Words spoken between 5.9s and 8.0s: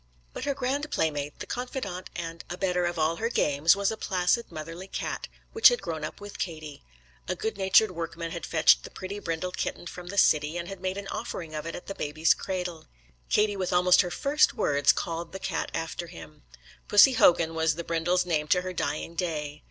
up with Katie. A good natured